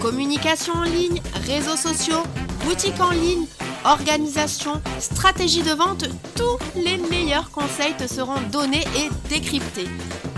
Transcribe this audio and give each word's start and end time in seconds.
Communication 0.00 0.74
en 0.74 0.84
ligne, 0.84 1.20
réseaux 1.46 1.76
sociaux, 1.76 2.22
boutique 2.64 3.00
en 3.00 3.10
ligne, 3.10 3.46
organisation, 3.84 4.80
stratégie 5.00 5.62
de 5.62 5.72
vente, 5.72 6.04
tous 6.36 6.58
les 6.76 6.98
meilleurs 6.98 7.50
conseils 7.50 7.96
te 7.96 8.06
seront 8.06 8.40
donnés 8.52 8.84
et 8.96 9.28
décryptés. 9.28 9.88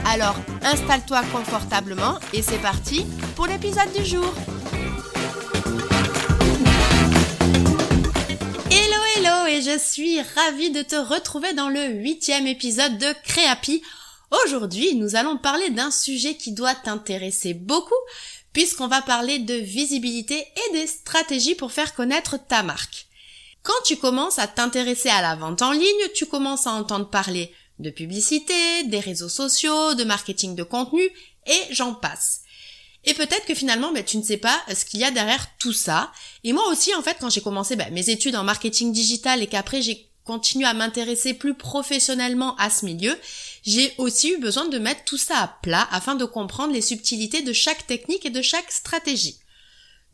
Alors 0.07 0.35
installe-toi 0.63 1.21
confortablement 1.33 2.19
et 2.33 2.41
c'est 2.41 2.61
parti 2.63 3.05
pour 3.37 3.47
l'épisode 3.47 3.93
du 3.95 4.05
jour. 4.05 4.33
Hello 8.71 9.03
hello 9.17 9.47
et 9.47 9.61
je 9.61 9.79
suis 9.79 10.23
ravie 10.23 10.71
de 10.71 10.83
te 10.83 10.97
retrouver 10.97 11.53
dans 11.53 11.69
le 11.69 11.87
huitième 11.87 12.47
épisode 12.47 12.97
de 12.97 13.13
Créapi. 13.25 13.83
Aujourd'hui 14.45 14.95
nous 14.95 15.17
allons 15.17 15.37
parler 15.37 15.71
d'un 15.71 15.91
sujet 15.91 16.35
qui 16.35 16.53
doit 16.53 16.75
t'intéresser 16.75 17.53
beaucoup 17.53 17.93
puisqu'on 18.53 18.89
va 18.89 19.03
parler 19.03 19.39
de 19.39 19.55
visibilité 19.55 20.37
et 20.39 20.73
des 20.73 20.87
stratégies 20.87 21.55
pour 21.55 21.73
faire 21.73 21.95
connaître 21.95 22.37
ta 22.39 22.63
marque. 22.63 23.07
Quand 23.63 23.83
tu 23.85 23.97
commences 23.97 24.39
à 24.39 24.47
t'intéresser 24.47 25.11
à 25.11 25.23
la 25.23 25.37
vente 25.37 25.63
en 25.63 25.73
ligne, 25.73 26.09
tu 26.15 26.27
commences 26.27 26.67
à 26.67 26.73
entendre 26.73 27.11
parler 27.11 27.53
de 27.79 27.91
publicité, 27.91 28.85
des 28.85 29.01
réseaux 29.01 29.29
sociaux, 29.29 29.95
de 29.95 30.05
marketing 30.05 30.55
de 30.55 30.63
contenu, 30.63 31.03
et 31.47 31.61
j'en 31.71 31.95
passe. 31.95 32.41
Et 33.05 33.15
peut-être 33.15 33.47
que 33.47 33.55
finalement, 33.55 33.93
ben, 33.93 34.05
tu 34.05 34.19
ne 34.19 34.23
sais 34.23 34.37
pas 34.37 34.61
ce 34.75 34.85
qu'il 34.85 35.01
y 35.01 35.05
a 35.05 35.11
derrière 35.11 35.47
tout 35.59 35.73
ça. 35.73 36.13
Et 36.45 36.53
moi 36.53 36.69
aussi, 36.69 36.95
en 36.95 37.03
fait, 37.03 37.17
quand 37.19 37.31
j'ai 37.31 37.41
commencé 37.41 37.77
ben, 37.77 37.93
mes 37.93 38.11
études 38.11 38.37
en 38.37 38.45
marketing 38.45 38.93
digital 38.93 39.43
et 39.43 39.47
qu'après 39.47 39.81
j'ai 39.81 40.10
continué 40.31 40.65
à 40.65 40.75
m'intéresser 40.75 41.35
plus 41.35 41.55
professionnellement 41.55 42.55
à 42.55 42.71
ce 42.71 42.85
milieu, 42.85 43.19
j'ai 43.65 43.93
aussi 43.99 44.31
eu 44.31 44.39
besoin 44.39 44.69
de 44.69 44.79
mettre 44.79 45.03
tout 45.03 45.17
ça 45.17 45.39
à 45.39 45.49
plat 45.49 45.89
afin 45.91 46.15
de 46.15 46.25
comprendre 46.25 46.73
les 46.73 46.83
subtilités 46.83 47.43
de 47.43 47.53
chaque 47.53 47.85
technique 47.89 48.25
et 48.27 48.31
de 48.31 48.41
chaque 48.41 48.71
stratégie. 48.71 49.41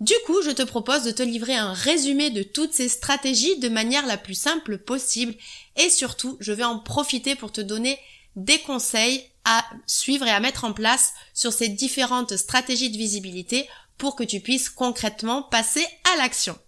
Du 0.00 0.14
coup, 0.24 0.40
je 0.40 0.52
te 0.52 0.62
propose 0.62 1.02
de 1.02 1.10
te 1.10 1.22
livrer 1.22 1.54
un 1.54 1.74
résumé 1.74 2.30
de 2.30 2.42
toutes 2.42 2.72
ces 2.72 2.88
stratégies 2.88 3.58
de 3.58 3.68
manière 3.68 4.06
la 4.06 4.16
plus 4.16 4.34
simple 4.34 4.78
possible 4.78 5.34
et 5.76 5.90
surtout, 5.90 6.38
je 6.40 6.52
vais 6.54 6.64
en 6.64 6.78
profiter 6.78 7.34
pour 7.34 7.52
te 7.52 7.60
donner 7.60 7.98
des 8.36 8.60
conseils 8.60 9.22
à 9.44 9.66
suivre 9.86 10.26
et 10.26 10.30
à 10.30 10.40
mettre 10.40 10.64
en 10.64 10.72
place 10.72 11.12
sur 11.34 11.52
ces 11.52 11.68
différentes 11.68 12.38
stratégies 12.38 12.88
de 12.88 12.96
visibilité 12.96 13.68
pour 13.98 14.16
que 14.16 14.24
tu 14.24 14.40
puisses 14.40 14.70
concrètement 14.70 15.42
passer 15.42 15.86
à 16.10 16.16
l'action. 16.16 16.58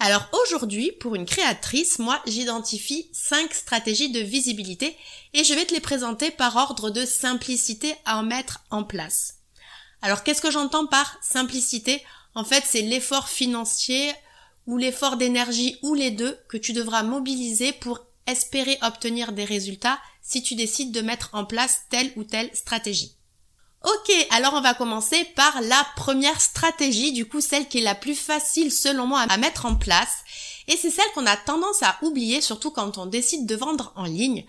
Alors 0.00 0.28
aujourd'hui, 0.42 0.92
pour 0.92 1.14
une 1.14 1.24
créatrice, 1.24 1.98
moi 1.98 2.20
j'identifie 2.26 3.08
5 3.12 3.54
stratégies 3.54 4.10
de 4.10 4.20
visibilité 4.20 4.96
et 5.32 5.44
je 5.44 5.54
vais 5.54 5.64
te 5.64 5.74
les 5.74 5.80
présenter 5.80 6.30
par 6.30 6.56
ordre 6.56 6.90
de 6.90 7.04
simplicité 7.04 7.94
à 8.04 8.18
en 8.18 8.22
mettre 8.22 8.64
en 8.70 8.84
place. 8.84 9.36
Alors 10.02 10.22
qu'est-ce 10.22 10.42
que 10.42 10.50
j'entends 10.50 10.86
par 10.86 11.18
simplicité? 11.22 12.02
En 12.34 12.44
fait, 12.44 12.64
c'est 12.66 12.82
l'effort 12.82 13.28
financier 13.28 14.12
ou 14.66 14.76
l'effort 14.76 15.16
d'énergie 15.16 15.78
ou 15.82 15.94
les 15.94 16.10
deux 16.10 16.38
que 16.48 16.56
tu 16.56 16.72
devras 16.72 17.02
mobiliser 17.02 17.72
pour 17.72 18.00
espérer 18.26 18.78
obtenir 18.82 19.32
des 19.32 19.44
résultats 19.44 19.98
si 20.22 20.42
tu 20.42 20.54
décides 20.54 20.92
de 20.92 21.02
mettre 21.02 21.30
en 21.32 21.44
place 21.44 21.82
telle 21.90 22.12
ou 22.16 22.24
telle 22.24 22.50
stratégie. 22.54 23.16
Ok, 23.84 24.14
alors 24.30 24.54
on 24.54 24.62
va 24.62 24.72
commencer 24.72 25.24
par 25.36 25.60
la 25.60 25.86
première 25.96 26.40
stratégie, 26.40 27.12
du 27.12 27.26
coup 27.28 27.42
celle 27.42 27.68
qui 27.68 27.78
est 27.78 27.82
la 27.82 27.94
plus 27.94 28.14
facile 28.14 28.72
selon 28.72 29.06
moi 29.06 29.20
à 29.28 29.36
mettre 29.36 29.66
en 29.66 29.74
place, 29.74 30.24
et 30.68 30.76
c'est 30.78 30.90
celle 30.90 31.10
qu'on 31.14 31.26
a 31.26 31.36
tendance 31.36 31.82
à 31.82 31.98
oublier, 32.00 32.40
surtout 32.40 32.70
quand 32.70 32.96
on 32.96 33.04
décide 33.04 33.44
de 33.44 33.54
vendre 33.54 33.92
en 33.94 34.04
ligne, 34.04 34.46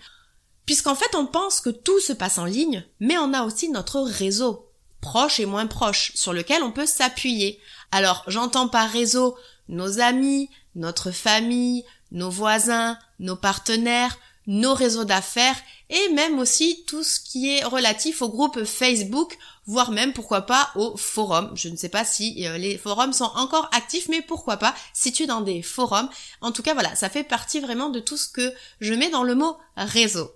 puisqu'en 0.64 0.94
fait 0.94 1.14
on 1.14 1.26
pense 1.26 1.60
que 1.60 1.68
tout 1.68 2.00
se 2.00 2.14
passe 2.14 2.38
en 2.38 2.46
ligne, 2.46 2.86
mais 2.98 3.18
on 3.18 3.34
a 3.34 3.42
aussi 3.42 3.68
notre 3.68 4.00
réseau, 4.00 4.70
proche 5.02 5.38
et 5.38 5.44
moins 5.44 5.66
proche, 5.66 6.12
sur 6.14 6.32
lequel 6.32 6.62
on 6.62 6.72
peut 6.72 6.86
s'appuyer. 6.86 7.60
Alors 7.92 8.24
j'entends 8.28 8.68
par 8.68 8.88
réseau 8.88 9.36
nos 9.68 10.00
amis, 10.00 10.48
notre 10.76 11.10
famille, 11.10 11.84
nos 12.10 12.30
voisins, 12.30 12.98
nos 13.18 13.36
partenaires, 13.36 14.16
nos 14.46 14.74
réseaux 14.74 15.04
d'affaires 15.04 15.56
et 15.90 16.08
même 16.12 16.38
aussi 16.38 16.84
tout 16.86 17.02
ce 17.02 17.20
qui 17.20 17.50
est 17.50 17.64
relatif 17.64 18.22
au 18.22 18.28
groupe 18.28 18.64
Facebook, 18.64 19.38
voire 19.66 19.92
même 19.92 20.12
pourquoi 20.12 20.42
pas 20.42 20.70
au 20.74 20.96
forum. 20.96 21.52
Je 21.54 21.68
ne 21.68 21.76
sais 21.76 21.88
pas 21.88 22.04
si 22.04 22.46
euh, 22.46 22.58
les 22.58 22.78
forums 22.78 23.12
sont 23.12 23.30
encore 23.34 23.68
actifs, 23.72 24.08
mais 24.08 24.22
pourquoi 24.22 24.56
pas 24.56 24.74
si 24.92 25.26
dans 25.26 25.40
des 25.40 25.62
forums. 25.62 26.08
En 26.40 26.52
tout 26.52 26.62
cas, 26.62 26.74
voilà, 26.74 26.94
ça 26.94 27.08
fait 27.08 27.24
partie 27.24 27.60
vraiment 27.60 27.90
de 27.90 28.00
tout 28.00 28.16
ce 28.16 28.28
que 28.28 28.52
je 28.80 28.94
mets 28.94 29.10
dans 29.10 29.22
le 29.22 29.34
mot 29.34 29.56
réseau. 29.76 30.35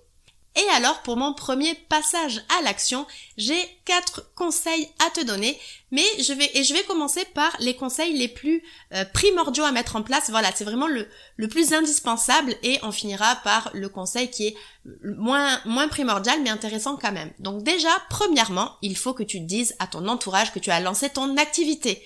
Et 0.57 0.69
alors 0.75 1.01
pour 1.01 1.15
mon 1.15 1.33
premier 1.33 1.73
passage 1.75 2.43
à 2.59 2.61
l'action, 2.63 3.07
j'ai 3.37 3.61
quatre 3.85 4.33
conseils 4.35 4.89
à 4.99 5.09
te 5.09 5.23
donner, 5.23 5.57
mais 5.91 6.03
je 6.19 6.33
vais 6.33 6.51
et 6.53 6.65
je 6.65 6.73
vais 6.73 6.83
commencer 6.83 7.23
par 7.33 7.55
les 7.59 7.73
conseils 7.73 8.17
les 8.17 8.27
plus 8.27 8.61
euh, 8.93 9.05
primordiaux 9.05 9.63
à 9.63 9.71
mettre 9.71 9.95
en 9.95 10.03
place. 10.03 10.29
Voilà, 10.29 10.51
c'est 10.53 10.65
vraiment 10.65 10.87
le, 10.87 11.07
le 11.37 11.47
plus 11.47 11.71
indispensable 11.71 12.53
et 12.63 12.79
on 12.83 12.91
finira 12.91 13.37
par 13.37 13.69
le 13.73 13.87
conseil 13.87 14.29
qui 14.29 14.47
est 14.47 14.55
moins 15.03 15.61
moins 15.63 15.87
primordial 15.87 16.41
mais 16.43 16.49
intéressant 16.49 16.97
quand 16.97 17.13
même. 17.13 17.31
Donc 17.39 17.63
déjà, 17.63 17.91
premièrement, 18.09 18.75
il 18.81 18.97
faut 18.97 19.13
que 19.13 19.23
tu 19.23 19.39
dises 19.39 19.75
à 19.79 19.87
ton 19.87 20.05
entourage 20.09 20.51
que 20.51 20.59
tu 20.59 20.69
as 20.69 20.81
lancé 20.81 21.09
ton 21.09 21.37
activité. 21.37 22.03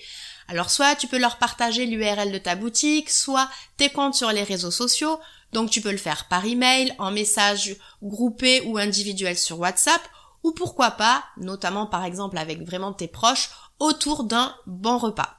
Alors 0.48 0.70
soit 0.70 0.94
tu 0.94 1.08
peux 1.08 1.18
leur 1.18 1.38
partager 1.38 1.86
l'URL 1.86 2.30
de 2.30 2.38
ta 2.38 2.54
boutique, 2.54 3.10
soit 3.10 3.48
tes 3.76 3.90
comptes 3.90 4.14
sur 4.14 4.30
les 4.30 4.44
réseaux 4.44 4.70
sociaux, 4.70 5.18
donc 5.52 5.70
tu 5.70 5.80
peux 5.80 5.90
le 5.90 5.96
faire 5.96 6.28
par 6.28 6.44
email, 6.44 6.94
en 6.98 7.10
message 7.10 7.76
groupé 8.02 8.60
ou 8.62 8.78
individuel 8.78 9.36
sur 9.36 9.58
WhatsApp, 9.58 10.00
ou 10.42 10.52
pourquoi 10.52 10.92
pas, 10.92 11.24
notamment 11.36 11.86
par 11.86 12.04
exemple 12.04 12.38
avec 12.38 12.62
vraiment 12.64 12.92
tes 12.92 13.08
proches, 13.08 13.50
autour 13.78 14.24
d'un 14.24 14.54
bon 14.66 14.98
repas. 14.98 15.36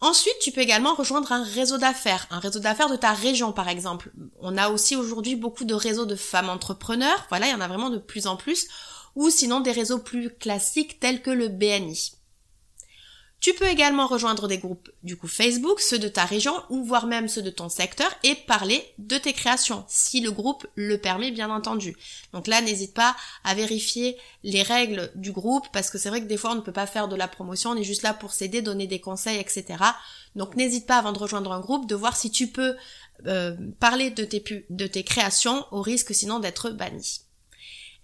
Ensuite, 0.00 0.38
tu 0.40 0.52
peux 0.52 0.60
également 0.60 0.94
rejoindre 0.94 1.32
un 1.32 1.42
réseau 1.42 1.78
d'affaires, 1.78 2.26
un 2.30 2.38
réseau 2.38 2.58
d'affaires 2.58 2.90
de 2.90 2.96
ta 2.96 3.12
région 3.12 3.52
par 3.52 3.68
exemple. 3.68 4.12
On 4.40 4.56
a 4.56 4.68
aussi 4.68 4.96
aujourd'hui 4.96 5.34
beaucoup 5.34 5.64
de 5.64 5.74
réseaux 5.74 6.06
de 6.06 6.16
femmes 6.16 6.50
entrepreneurs, 6.50 7.26
voilà, 7.30 7.46
il 7.46 7.52
y 7.52 7.54
en 7.54 7.60
a 7.60 7.68
vraiment 7.68 7.90
de 7.90 7.98
plus 7.98 8.26
en 8.26 8.36
plus, 8.36 8.68
ou 9.16 9.30
sinon 9.30 9.60
des 9.60 9.72
réseaux 9.72 9.98
plus 9.98 10.30
classiques 10.30 11.00
tels 11.00 11.22
que 11.22 11.30
le 11.30 11.48
BNI. 11.48 12.12
Tu 13.44 13.52
peux 13.52 13.68
également 13.68 14.06
rejoindre 14.06 14.48
des 14.48 14.56
groupes 14.56 14.90
du 15.02 15.18
coup 15.18 15.28
Facebook, 15.28 15.78
ceux 15.78 15.98
de 15.98 16.08
ta 16.08 16.24
région 16.24 16.54
ou 16.70 16.82
voire 16.82 17.06
même 17.06 17.28
ceux 17.28 17.42
de 17.42 17.50
ton 17.50 17.68
secteur 17.68 18.10
et 18.22 18.34
parler 18.34 18.82
de 18.96 19.18
tes 19.18 19.34
créations 19.34 19.84
si 19.86 20.22
le 20.22 20.30
groupe 20.30 20.66
le 20.76 20.96
permet 20.96 21.30
bien 21.30 21.50
entendu. 21.50 21.94
Donc 22.32 22.46
là 22.46 22.62
n'hésite 22.62 22.94
pas 22.94 23.14
à 23.44 23.54
vérifier 23.54 24.16
les 24.44 24.62
règles 24.62 25.12
du 25.14 25.30
groupe 25.30 25.66
parce 25.74 25.90
que 25.90 25.98
c'est 25.98 26.08
vrai 26.08 26.22
que 26.22 26.26
des 26.26 26.38
fois 26.38 26.52
on 26.52 26.54
ne 26.54 26.62
peut 26.62 26.72
pas 26.72 26.86
faire 26.86 27.06
de 27.06 27.16
la 27.16 27.28
promotion, 27.28 27.72
on 27.72 27.76
est 27.76 27.84
juste 27.84 28.00
là 28.00 28.14
pour 28.14 28.32
s'aider, 28.32 28.62
donner 28.62 28.86
des 28.86 29.02
conseils, 29.02 29.38
etc. 29.38 29.66
Donc 30.36 30.56
n'hésite 30.56 30.86
pas 30.86 30.96
avant 30.96 31.12
de 31.12 31.18
rejoindre 31.18 31.52
un 31.52 31.60
groupe 31.60 31.86
de 31.86 31.94
voir 31.94 32.16
si 32.16 32.30
tu 32.30 32.46
peux 32.46 32.74
euh, 33.26 33.54
parler 33.78 34.08
de 34.08 34.24
tes, 34.24 34.42
de 34.70 34.86
tes 34.86 35.02
créations 35.02 35.66
au 35.70 35.82
risque 35.82 36.14
sinon 36.14 36.38
d'être 36.38 36.70
banni. 36.70 37.20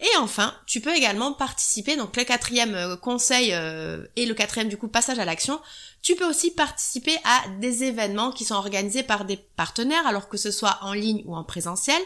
Et 0.01 0.17
enfin, 0.19 0.55
tu 0.67 0.81
peux 0.81 0.95
également 0.95 1.35
participer, 1.35 1.95
donc 1.95 2.17
le 2.17 2.25
quatrième 2.25 2.75
euh, 2.75 2.97
conseil 2.97 3.51
euh, 3.53 4.07
et 4.17 4.25
le 4.25 4.33
quatrième 4.33 4.69
du 4.69 4.79
coup 4.79 4.89
passage 4.89 5.19
à 5.19 5.27
l'action, 5.27 5.61
tu 6.01 6.17
peux 6.17 6.27
aussi 6.27 6.51
participer 6.51 7.15
à 7.25 7.49
des 7.61 7.85
événements 7.85 8.31
qui 8.33 8.47
sont 8.47 8.55
organisés 8.55 9.03
par 9.03 9.27
des 9.27 9.37
partenaires, 9.37 10.07
alors 10.07 10.31
que 10.31 10.39
ce 10.39 10.51
soit 10.51 10.79
en 10.81 10.95
ligne 10.95 11.23
ou 11.27 11.37
en 11.37 11.45
présentiel. 11.45 12.01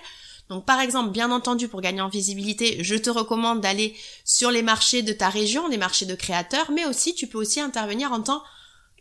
Donc 0.48 0.66
par 0.66 0.80
exemple, 0.80 1.10
bien 1.10 1.30
entendu, 1.30 1.68
pour 1.68 1.80
gagner 1.80 2.00
en 2.00 2.08
visibilité, 2.08 2.82
je 2.82 2.96
te 2.96 3.10
recommande 3.10 3.60
d'aller 3.60 3.96
sur 4.24 4.50
les 4.50 4.62
marchés 4.62 5.02
de 5.02 5.12
ta 5.12 5.28
région, 5.28 5.68
les 5.68 5.78
marchés 5.78 6.06
de 6.06 6.16
créateurs, 6.16 6.72
mais 6.72 6.86
aussi 6.86 7.14
tu 7.14 7.28
peux 7.28 7.38
aussi 7.38 7.60
intervenir 7.60 8.10
en 8.12 8.20
tant 8.20 8.42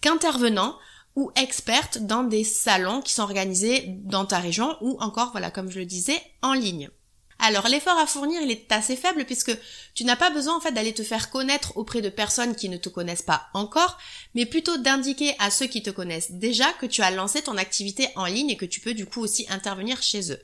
qu'intervenant 0.01 0.77
ou 1.15 1.31
experte 1.35 1.97
dans 1.97 2.23
des 2.23 2.43
salons 2.43 3.01
qui 3.01 3.13
sont 3.13 3.23
organisés 3.23 3.85
dans 4.03 4.25
ta 4.25 4.37
région 4.37 4.77
ou 4.81 4.97
encore, 4.99 5.31
voilà, 5.31 5.49
comme 5.49 5.71
je 5.71 5.79
le 5.79 5.85
disais, 5.85 6.21
en 6.43 6.53
ligne. 6.53 6.89
Alors 7.39 7.67
l'effort 7.67 7.97
à 7.97 8.07
fournir, 8.07 8.41
il 8.41 8.51
est 8.51 8.71
assez 8.71 8.95
faible 8.95 9.25
puisque 9.25 9.57
tu 9.93 10.05
n'as 10.05 10.15
pas 10.15 10.29
besoin 10.29 10.55
en 10.55 10.61
fait 10.61 10.71
d'aller 10.71 10.93
te 10.93 11.03
faire 11.03 11.29
connaître 11.29 11.77
auprès 11.77 12.01
de 12.01 12.09
personnes 12.09 12.55
qui 12.55 12.69
ne 12.69 12.77
te 12.77 12.89
connaissent 12.89 13.21
pas 13.21 13.47
encore, 13.53 13.97
mais 14.35 14.45
plutôt 14.45 14.77
d'indiquer 14.77 15.35
à 15.39 15.49
ceux 15.49 15.67
qui 15.67 15.83
te 15.83 15.89
connaissent 15.89 16.31
déjà 16.31 16.71
que 16.73 16.85
tu 16.85 17.01
as 17.01 17.11
lancé 17.11 17.41
ton 17.41 17.57
activité 17.57 18.09
en 18.15 18.25
ligne 18.25 18.49
et 18.49 18.57
que 18.57 18.65
tu 18.65 18.79
peux 18.79 18.93
du 18.93 19.05
coup 19.05 19.21
aussi 19.21 19.45
intervenir 19.49 20.01
chez 20.01 20.31
eux. 20.31 20.39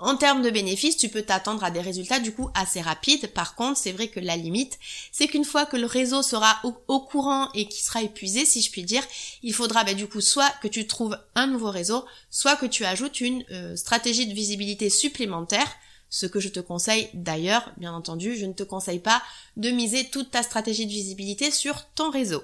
En 0.00 0.16
termes 0.16 0.42
de 0.42 0.50
bénéfices, 0.50 0.96
tu 0.96 1.08
peux 1.08 1.22
t'attendre 1.22 1.64
à 1.64 1.72
des 1.72 1.80
résultats 1.80 2.20
du 2.20 2.32
coup 2.32 2.50
assez 2.54 2.80
rapides. 2.80 3.32
Par 3.32 3.56
contre, 3.56 3.80
c'est 3.80 3.90
vrai 3.90 4.06
que 4.06 4.20
la 4.20 4.36
limite, 4.36 4.78
c'est 5.10 5.26
qu'une 5.26 5.44
fois 5.44 5.66
que 5.66 5.76
le 5.76 5.86
réseau 5.86 6.22
sera 6.22 6.60
au, 6.62 7.00
courant 7.00 7.50
et 7.54 7.66
qui 7.66 7.82
sera 7.82 8.02
épuisé, 8.02 8.44
si 8.44 8.62
je 8.62 8.70
puis 8.70 8.84
dire, 8.84 9.02
il 9.42 9.52
faudra 9.52 9.82
bah, 9.82 9.94
du 9.94 10.06
coup 10.06 10.20
soit 10.20 10.52
que 10.62 10.68
tu 10.68 10.86
trouves 10.86 11.18
un 11.34 11.48
nouveau 11.48 11.72
réseau, 11.72 12.04
soit 12.30 12.54
que 12.54 12.66
tu 12.66 12.84
ajoutes 12.84 13.20
une 13.20 13.44
euh, 13.50 13.74
stratégie 13.74 14.28
de 14.28 14.34
visibilité 14.34 14.88
supplémentaire. 14.88 15.68
Ce 16.10 16.26
que 16.26 16.40
je 16.40 16.48
te 16.48 16.60
conseille 16.60 17.08
d'ailleurs, 17.14 17.72
bien 17.76 17.92
entendu, 17.92 18.36
je 18.36 18.46
ne 18.46 18.52
te 18.52 18.62
conseille 18.62 18.98
pas 18.98 19.22
de 19.56 19.70
miser 19.70 20.08
toute 20.10 20.30
ta 20.30 20.42
stratégie 20.42 20.86
de 20.86 20.92
visibilité 20.92 21.50
sur 21.50 21.86
ton 21.94 22.10
réseau. 22.10 22.42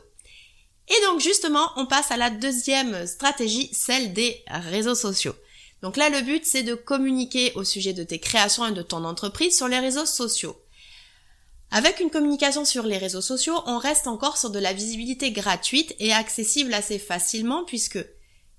Et 0.89 1.07
donc 1.07 1.21
justement, 1.21 1.71
on 1.77 1.87
passe 1.87 2.11
à 2.11 2.17
la 2.17 2.31
deuxième 2.31 3.07
stratégie, 3.07 3.71
celle 3.73 4.13
des 4.13 4.43
réseaux 4.49 4.95
sociaux. 4.95 5.35
Donc 5.81 5.97
là, 5.97 6.09
le 6.09 6.23
but, 6.23 6.45
c'est 6.45 6.63
de 6.63 6.75
communiquer 6.75 7.53
au 7.55 7.65
sujet 7.65 7.93
de 7.93 8.05
tes 8.05 8.19
créations 8.19 8.67
et 8.67 8.73
de 8.73 8.83
ton 8.83 9.05
entreprise 9.05 9.57
sur 9.57 9.69
les 9.69 9.79
réseaux 9.79 10.07
sociaux. 10.07 10.59
Avec 11.71 12.01
une 12.01 12.11
communication 12.11 12.65
sur 12.65 12.85
les 12.85 12.99
réseaux 12.99 13.21
sociaux, 13.21 13.61
on 13.67 13.79
reste 13.79 14.07
encore 14.07 14.37
sur 14.37 14.51
de 14.51 14.59
la 14.59 14.73
visibilité 14.73 15.31
gratuite 15.31 15.95
et 15.99 16.13
accessible 16.13 16.73
assez 16.73 16.99
facilement 16.99 17.65
puisque, 17.65 17.99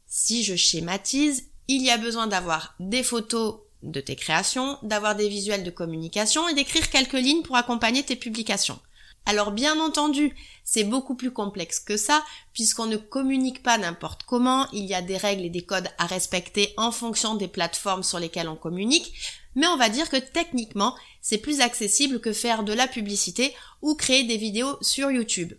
si 0.08 0.44
je 0.44 0.56
schématise, 0.56 1.46
il 1.68 1.82
y 1.82 1.90
a 1.90 1.98
besoin 1.98 2.28
d'avoir 2.28 2.76
des 2.80 3.04
photos 3.04 3.62
de 3.92 4.00
tes 4.02 4.16
créations, 4.16 4.78
d'avoir 4.84 5.16
des 5.16 5.30
visuels 5.30 5.64
de 5.64 5.72
communication 5.72 6.48
et 6.48 6.54
d'écrire 6.54 6.90
quelques 6.90 7.14
lignes 7.14 7.44
pour 7.44 7.56
accompagner 7.56 8.04
tes 8.04 8.16
publications. 8.16 8.80
Alors 9.26 9.52
bien 9.52 9.80
entendu, 9.80 10.36
c'est 10.64 10.84
beaucoup 10.84 11.16
plus 11.16 11.32
complexe 11.32 11.80
que 11.80 11.98
ça, 11.98 12.24
puisqu'on 12.54 12.86
ne 12.86 12.98
communique 12.98 13.64
pas 13.64 13.78
n'importe 13.78 14.24
comment, 14.24 14.68
il 14.72 14.86
y 14.86 14.94
a 14.94 15.02
des 15.02 15.18
règles 15.18 15.46
et 15.46 15.50
des 15.50 15.64
codes 15.64 15.90
à 15.98 16.06
respecter 16.06 16.74
en 16.78 16.92
fonction 16.92 17.36
des 17.36 17.48
plateformes 17.48 18.04
sur 18.04 18.20
lesquelles 18.20 18.50
on 18.50 18.56
communique, 18.56 19.14
mais 19.56 19.68
on 19.68 19.78
va 19.78 19.90
dire 19.90 20.10
que 20.10 20.18
techniquement, 20.18 20.96
c'est 21.22 21.40
plus 21.40 21.62
accessible 21.62 22.22
que 22.22 22.34
faire 22.34 22.64
de 22.64 22.74
la 22.74 22.88
publicité 22.88 23.56
ou 23.82 23.96
créer 23.96 24.24
des 24.24 24.38
vidéos 24.38 24.78
sur 24.82 25.10
YouTube. 25.10 25.54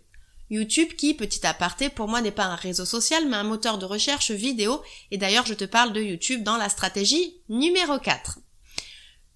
YouTube 0.49 0.93
qui, 0.97 1.13
petit 1.13 1.45
aparté, 1.45 1.89
pour 1.89 2.07
moi 2.07 2.21
n'est 2.21 2.31
pas 2.31 2.45
un 2.45 2.55
réseau 2.55 2.85
social, 2.85 3.27
mais 3.27 3.35
un 3.35 3.43
moteur 3.43 3.77
de 3.77 3.85
recherche 3.85 4.31
vidéo, 4.31 4.81
et 5.11 5.17
d'ailleurs 5.17 5.45
je 5.45 5.53
te 5.53 5.65
parle 5.65 5.93
de 5.93 6.01
YouTube 6.01 6.43
dans 6.43 6.57
la 6.57 6.69
stratégie 6.69 7.35
numéro 7.49 7.99
4. 7.99 8.39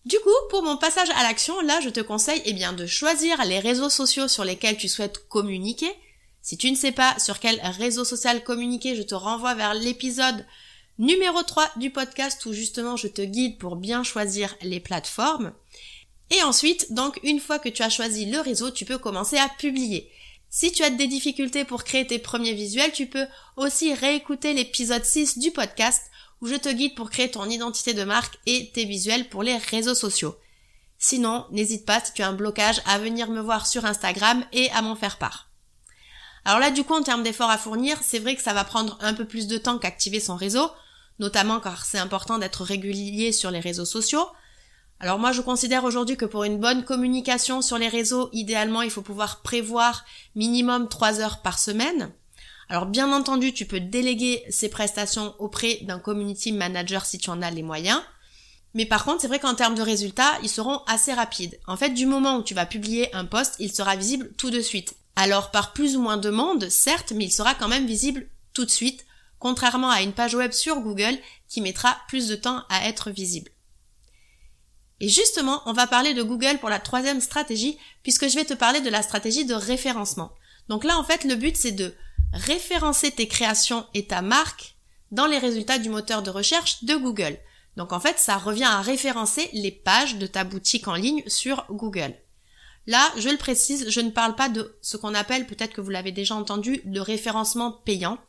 Du 0.05 0.17
coup, 0.19 0.29
pour 0.49 0.63
mon 0.63 0.77
passage 0.77 1.11
à 1.11 1.23
l'action, 1.23 1.59
là, 1.61 1.79
je 1.81 1.89
te 1.89 1.99
conseille 1.99 2.41
eh 2.45 2.53
bien, 2.53 2.73
de 2.73 2.87
choisir 2.87 3.43
les 3.45 3.59
réseaux 3.59 3.89
sociaux 3.89 4.27
sur 4.27 4.43
lesquels 4.43 4.77
tu 4.77 4.87
souhaites 4.87 5.27
communiquer. 5.27 5.91
Si 6.41 6.57
tu 6.57 6.71
ne 6.71 6.75
sais 6.75 6.91
pas 6.91 7.19
sur 7.19 7.39
quel 7.39 7.61
réseau 7.77 8.03
social 8.03 8.43
communiquer, 8.43 8.95
je 8.95 9.03
te 9.03 9.13
renvoie 9.13 9.53
vers 9.53 9.75
l'épisode 9.75 10.45
numéro 10.97 11.43
3 11.43 11.69
du 11.75 11.91
podcast 11.91 12.43
où 12.47 12.53
justement 12.53 12.97
je 12.97 13.07
te 13.07 13.21
guide 13.21 13.59
pour 13.59 13.75
bien 13.75 14.03
choisir 14.03 14.55
les 14.61 14.79
plateformes. 14.79 15.53
Et 16.31 16.41
ensuite, 16.41 16.93
donc, 16.93 17.19
une 17.23 17.39
fois 17.39 17.59
que 17.59 17.69
tu 17.69 17.83
as 17.83 17.89
choisi 17.89 18.25
le 18.25 18.39
réseau, 18.39 18.71
tu 18.71 18.85
peux 18.85 18.97
commencer 18.97 19.37
à 19.37 19.49
publier. 19.49 20.09
Si 20.53 20.73
tu 20.73 20.83
as 20.83 20.89
des 20.89 21.07
difficultés 21.07 21.63
pour 21.63 21.85
créer 21.85 22.05
tes 22.05 22.19
premiers 22.19 22.53
visuels, 22.53 22.91
tu 22.91 23.05
peux 23.07 23.25
aussi 23.55 23.93
réécouter 23.93 24.53
l'épisode 24.53 25.05
6 25.05 25.37
du 25.37 25.49
podcast 25.51 26.11
où 26.41 26.47
je 26.47 26.55
te 26.55 26.67
guide 26.67 26.93
pour 26.93 27.09
créer 27.09 27.31
ton 27.31 27.49
identité 27.49 27.93
de 27.93 28.03
marque 28.03 28.37
et 28.45 28.69
tes 28.73 28.83
visuels 28.83 29.29
pour 29.29 29.43
les 29.43 29.55
réseaux 29.55 29.95
sociaux. 29.95 30.35
Sinon, 30.97 31.45
n'hésite 31.51 31.85
pas 31.85 32.03
si 32.03 32.11
tu 32.11 32.21
as 32.21 32.27
un 32.27 32.33
blocage 32.33 32.81
à 32.85 32.99
venir 32.99 33.29
me 33.29 33.39
voir 33.39 33.65
sur 33.65 33.85
Instagram 33.85 34.43
et 34.51 34.69
à 34.71 34.81
m'en 34.81 34.97
faire 34.97 35.17
part. 35.17 35.49
Alors 36.43 36.59
là, 36.59 36.69
du 36.69 36.83
coup, 36.83 36.95
en 36.95 37.03
termes 37.03 37.23
d'efforts 37.23 37.49
à 37.49 37.57
fournir, 37.57 37.97
c'est 38.03 38.19
vrai 38.19 38.35
que 38.35 38.43
ça 38.43 38.51
va 38.51 38.65
prendre 38.65 38.97
un 38.99 39.13
peu 39.13 39.23
plus 39.23 39.47
de 39.47 39.57
temps 39.57 39.77
qu'activer 39.77 40.19
son 40.19 40.35
réseau, 40.35 40.69
notamment 41.19 41.61
car 41.61 41.85
c'est 41.85 41.97
important 41.97 42.39
d'être 42.39 42.65
régulier 42.65 43.31
sur 43.31 43.51
les 43.51 43.61
réseaux 43.61 43.85
sociaux. 43.85 44.27
Alors 45.01 45.17
moi, 45.17 45.31
je 45.31 45.41
considère 45.41 45.83
aujourd'hui 45.83 46.15
que 46.15 46.25
pour 46.25 46.43
une 46.43 46.59
bonne 46.59 46.83
communication 46.83 47.63
sur 47.63 47.79
les 47.79 47.87
réseaux, 47.87 48.29
idéalement, 48.33 48.83
il 48.83 48.91
faut 48.91 49.01
pouvoir 49.01 49.41
prévoir 49.41 50.05
minimum 50.35 50.87
3 50.87 51.19
heures 51.21 51.41
par 51.41 51.57
semaine. 51.57 52.11
Alors 52.69 52.85
bien 52.85 53.11
entendu, 53.11 53.51
tu 53.51 53.65
peux 53.65 53.79
déléguer 53.79 54.43
ces 54.51 54.69
prestations 54.69 55.33
auprès 55.39 55.79
d'un 55.81 55.97
community 55.97 56.51
manager 56.51 57.03
si 57.03 57.17
tu 57.17 57.31
en 57.31 57.41
as 57.41 57.49
les 57.49 57.63
moyens. 57.63 57.99
Mais 58.75 58.85
par 58.85 59.03
contre, 59.03 59.21
c'est 59.21 59.27
vrai 59.27 59.39
qu'en 59.39 59.55
termes 59.55 59.73
de 59.73 59.81
résultats, 59.81 60.37
ils 60.43 60.49
seront 60.49 60.81
assez 60.85 61.13
rapides. 61.13 61.59
En 61.65 61.77
fait, 61.77 61.89
du 61.89 62.05
moment 62.05 62.37
où 62.37 62.43
tu 62.43 62.53
vas 62.53 62.67
publier 62.67 63.13
un 63.15 63.25
post, 63.25 63.55
il 63.57 63.73
sera 63.73 63.95
visible 63.95 64.31
tout 64.37 64.51
de 64.51 64.61
suite. 64.61 64.95
Alors 65.15 65.49
par 65.49 65.73
plus 65.73 65.97
ou 65.97 66.01
moins 66.01 66.17
de 66.17 66.29
monde, 66.29 66.69
certes, 66.69 67.11
mais 67.15 67.25
il 67.25 67.31
sera 67.31 67.55
quand 67.55 67.67
même 67.67 67.87
visible 67.87 68.27
tout 68.53 68.65
de 68.65 68.69
suite, 68.69 69.03
contrairement 69.39 69.89
à 69.89 70.03
une 70.03 70.13
page 70.13 70.35
web 70.35 70.51
sur 70.51 70.79
Google 70.79 71.17
qui 71.49 71.59
mettra 71.59 71.97
plus 72.07 72.27
de 72.27 72.35
temps 72.35 72.61
à 72.69 72.87
être 72.87 73.09
visible. 73.09 73.49
Et 75.01 75.09
justement, 75.09 75.63
on 75.65 75.73
va 75.73 75.87
parler 75.87 76.13
de 76.13 76.21
Google 76.21 76.59
pour 76.59 76.69
la 76.69 76.79
troisième 76.79 77.21
stratégie, 77.21 77.77
puisque 78.03 78.29
je 78.29 78.35
vais 78.35 78.45
te 78.45 78.53
parler 78.53 78.81
de 78.81 78.89
la 78.89 79.01
stratégie 79.01 79.45
de 79.45 79.55
référencement. 79.55 80.31
Donc 80.69 80.83
là, 80.83 80.97
en 80.97 81.03
fait, 81.03 81.23
le 81.23 81.35
but, 81.35 81.57
c'est 81.57 81.71
de 81.71 81.95
référencer 82.33 83.09
tes 83.09 83.27
créations 83.27 83.85
et 83.95 84.05
ta 84.05 84.21
marque 84.21 84.75
dans 85.11 85.25
les 85.25 85.39
résultats 85.39 85.79
du 85.79 85.89
moteur 85.89 86.21
de 86.21 86.29
recherche 86.29 86.83
de 86.83 86.95
Google. 86.95 87.37
Donc 87.77 87.93
en 87.93 87.99
fait, 87.99 88.19
ça 88.19 88.37
revient 88.37 88.63
à 88.63 88.81
référencer 88.81 89.49
les 89.53 89.71
pages 89.71 90.17
de 90.17 90.27
ta 90.27 90.43
boutique 90.43 90.87
en 90.87 90.93
ligne 90.93 91.23
sur 91.25 91.65
Google. 91.71 92.13
Là, 92.85 93.11
je 93.17 93.29
le 93.29 93.37
précise, 93.37 93.89
je 93.89 94.01
ne 94.01 94.11
parle 94.11 94.35
pas 94.35 94.49
de 94.49 94.77
ce 94.81 94.97
qu'on 94.97 95.15
appelle, 95.15 95.47
peut-être 95.47 95.73
que 95.73 95.81
vous 95.81 95.89
l'avez 95.89 96.11
déjà 96.11 96.35
entendu, 96.35 96.81
de 96.85 96.99
référencement 96.99 97.71
payant, 97.71 98.19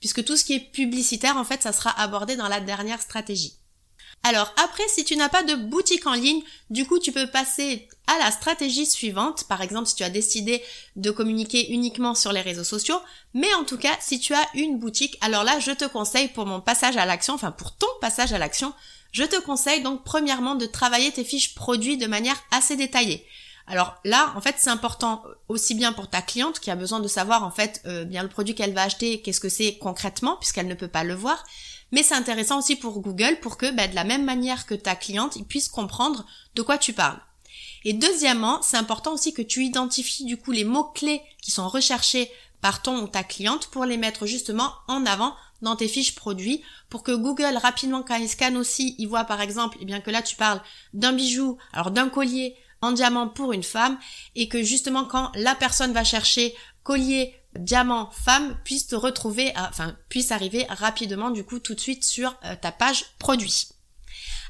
puisque 0.00 0.24
tout 0.24 0.36
ce 0.36 0.44
qui 0.44 0.54
est 0.54 0.72
publicitaire, 0.72 1.36
en 1.36 1.44
fait, 1.44 1.62
ça 1.62 1.72
sera 1.72 1.90
abordé 2.00 2.36
dans 2.36 2.48
la 2.48 2.60
dernière 2.60 3.00
stratégie. 3.00 3.54
Alors 4.22 4.52
après, 4.62 4.86
si 4.88 5.04
tu 5.04 5.16
n'as 5.16 5.28
pas 5.28 5.44
de 5.44 5.54
boutique 5.54 6.06
en 6.06 6.14
ligne, 6.14 6.42
du 6.68 6.84
coup, 6.84 6.98
tu 6.98 7.12
peux 7.12 7.28
passer 7.28 7.88
à 8.08 8.18
la 8.18 8.30
stratégie 8.30 8.86
suivante. 8.86 9.44
Par 9.44 9.62
exemple, 9.62 9.86
si 9.86 9.94
tu 9.94 10.02
as 10.02 10.10
décidé 10.10 10.62
de 10.96 11.10
communiquer 11.10 11.72
uniquement 11.72 12.14
sur 12.14 12.32
les 12.32 12.40
réseaux 12.40 12.64
sociaux. 12.64 13.00
Mais 13.34 13.52
en 13.54 13.64
tout 13.64 13.78
cas, 13.78 13.96
si 14.00 14.18
tu 14.18 14.34
as 14.34 14.46
une 14.54 14.78
boutique, 14.78 15.16
alors 15.20 15.44
là, 15.44 15.60
je 15.60 15.70
te 15.70 15.84
conseille 15.84 16.28
pour 16.28 16.46
mon 16.46 16.60
passage 16.60 16.96
à 16.96 17.06
l'action, 17.06 17.34
enfin 17.34 17.52
pour 17.52 17.76
ton 17.76 17.86
passage 18.00 18.32
à 18.32 18.38
l'action, 18.38 18.72
je 19.12 19.24
te 19.24 19.40
conseille 19.40 19.82
donc 19.82 20.04
premièrement 20.04 20.56
de 20.56 20.66
travailler 20.66 21.12
tes 21.12 21.24
fiches 21.24 21.54
produits 21.54 21.96
de 21.96 22.06
manière 22.06 22.36
assez 22.50 22.76
détaillée. 22.76 23.26
Alors 23.66 23.96
là, 24.04 24.32
en 24.36 24.40
fait, 24.40 24.56
c'est 24.58 24.70
important 24.70 25.24
aussi 25.48 25.74
bien 25.74 25.92
pour 25.92 26.08
ta 26.08 26.22
cliente 26.22 26.60
qui 26.60 26.70
a 26.70 26.76
besoin 26.76 27.00
de 27.00 27.08
savoir 27.08 27.42
en 27.42 27.50
fait 27.50 27.82
euh, 27.86 28.04
bien 28.04 28.22
le 28.22 28.28
produit 28.28 28.54
qu'elle 28.54 28.74
va 28.74 28.82
acheter, 28.82 29.22
qu'est-ce 29.22 29.40
que 29.40 29.48
c'est 29.48 29.76
concrètement 29.78 30.36
puisqu'elle 30.36 30.68
ne 30.68 30.74
peut 30.74 30.88
pas 30.88 31.02
le 31.02 31.14
voir, 31.14 31.44
mais 31.92 32.02
c'est 32.02 32.14
intéressant 32.14 32.58
aussi 32.58 32.76
pour 32.76 33.00
Google 33.00 33.38
pour 33.40 33.56
que 33.56 33.70
bah, 33.70 33.88
de 33.88 33.94
la 33.94 34.04
même 34.04 34.24
manière 34.24 34.66
que 34.66 34.74
ta 34.74 34.94
cliente, 34.94 35.36
il 35.36 35.44
puisse 35.44 35.68
comprendre 35.68 36.26
de 36.54 36.62
quoi 36.62 36.78
tu 36.78 36.92
parles. 36.92 37.20
Et 37.84 37.92
deuxièmement, 37.92 38.60
c'est 38.62 38.76
important 38.76 39.12
aussi 39.12 39.32
que 39.32 39.42
tu 39.42 39.64
identifies 39.64 40.24
du 40.24 40.36
coup 40.36 40.50
les 40.50 40.64
mots-clés 40.64 41.22
qui 41.40 41.52
sont 41.52 41.68
recherchés 41.68 42.30
par 42.60 42.82
ton 42.82 43.00
ou 43.00 43.06
ta 43.06 43.22
cliente 43.22 43.68
pour 43.68 43.84
les 43.84 43.96
mettre 43.96 44.26
justement 44.26 44.72
en 44.88 45.06
avant 45.06 45.36
dans 45.62 45.76
tes 45.76 45.88
fiches 45.88 46.14
produits 46.14 46.62
pour 46.88 47.02
que 47.02 47.12
Google 47.12 47.56
rapidement 47.56 48.02
quand 48.02 48.16
il 48.16 48.28
scanne 48.28 48.56
aussi, 48.56 48.94
il 48.98 49.06
voit 49.06 49.24
par 49.24 49.40
exemple, 49.40 49.78
eh 49.80 49.84
bien 49.84 50.00
que 50.00 50.10
là 50.10 50.22
tu 50.22 50.36
parles 50.36 50.60
d'un 50.92 51.12
bijou, 51.12 51.58
alors 51.72 51.90
d'un 51.90 52.08
collier 52.08 52.56
en 52.82 52.92
diamant 52.92 53.28
pour 53.28 53.52
une 53.52 53.62
femme 53.62 53.98
et 54.34 54.48
que 54.48 54.62
justement 54.62 55.04
quand 55.04 55.30
la 55.34 55.54
personne 55.54 55.92
va 55.92 56.04
chercher 56.04 56.54
collier 56.82 57.34
diamant 57.58 58.10
femme 58.10 58.56
puisse 58.64 58.86
te 58.86 58.96
retrouver, 58.96 59.52
enfin 59.56 59.96
puisse 60.08 60.32
arriver 60.32 60.66
rapidement 60.68 61.30
du 61.30 61.44
coup 61.44 61.58
tout 61.58 61.74
de 61.74 61.80
suite 61.80 62.04
sur 62.04 62.36
euh, 62.44 62.54
ta 62.60 62.72
page 62.72 63.04
produit. 63.18 63.68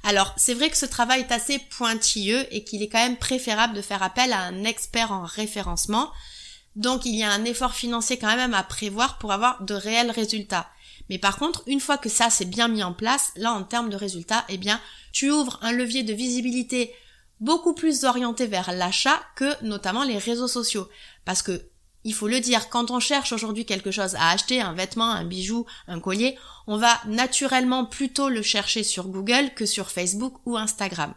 Alors 0.02 0.34
c'est 0.36 0.54
vrai 0.54 0.70
que 0.70 0.76
ce 0.76 0.86
travail 0.86 1.20
est 1.20 1.32
assez 1.32 1.58
pointilleux 1.58 2.46
et 2.54 2.64
qu'il 2.64 2.82
est 2.82 2.88
quand 2.88 3.02
même 3.02 3.16
préférable 3.16 3.74
de 3.74 3.82
faire 3.82 4.02
appel 4.02 4.32
à 4.32 4.40
un 4.40 4.64
expert 4.64 5.12
en 5.12 5.24
référencement. 5.24 6.10
Donc 6.76 7.04
il 7.06 7.16
y 7.16 7.24
a 7.24 7.32
un 7.32 7.44
effort 7.44 7.74
financier 7.74 8.18
quand 8.18 8.36
même 8.36 8.54
à 8.54 8.62
prévoir 8.62 9.18
pour 9.18 9.32
avoir 9.32 9.64
de 9.64 9.74
réels 9.74 10.10
résultats. 10.10 10.68
Mais 11.08 11.18
par 11.18 11.38
contre, 11.38 11.62
une 11.66 11.80
fois 11.80 11.98
que 11.98 12.08
ça 12.08 12.30
c'est 12.30 12.44
bien 12.44 12.68
mis 12.68 12.82
en 12.82 12.92
place, 12.92 13.32
là 13.36 13.52
en 13.52 13.64
termes 13.64 13.90
de 13.90 13.96
résultats, 13.96 14.44
eh 14.48 14.58
bien, 14.58 14.80
tu 15.12 15.30
ouvres 15.30 15.58
un 15.62 15.72
levier 15.72 16.02
de 16.02 16.12
visibilité 16.12 16.94
beaucoup 17.40 17.74
plus 17.74 18.04
orienté 18.04 18.46
vers 18.46 18.72
l'achat 18.72 19.20
que 19.34 19.62
notamment 19.64 20.04
les 20.04 20.18
réseaux 20.18 20.48
sociaux. 20.48 20.88
Parce 21.24 21.42
que 21.42 21.70
il 22.06 22.14
faut 22.14 22.28
le 22.28 22.38
dire, 22.38 22.68
quand 22.68 22.92
on 22.92 23.00
cherche 23.00 23.32
aujourd'hui 23.32 23.66
quelque 23.66 23.90
chose 23.90 24.14
à 24.14 24.30
acheter, 24.30 24.60
un 24.60 24.74
vêtement, 24.74 25.10
un 25.10 25.24
bijou, 25.24 25.66
un 25.88 25.98
collier, 25.98 26.38
on 26.68 26.76
va 26.76 27.00
naturellement 27.06 27.84
plutôt 27.84 28.28
le 28.28 28.42
chercher 28.42 28.84
sur 28.84 29.08
Google 29.08 29.50
que 29.56 29.66
sur 29.66 29.90
Facebook 29.90 30.34
ou 30.46 30.56
Instagram. 30.56 31.14